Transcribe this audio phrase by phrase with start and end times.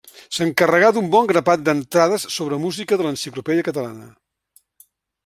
[0.35, 4.09] S'encarregà d'un bon grapat d'entrades sobre música de l'Enciclopèdia Catalana.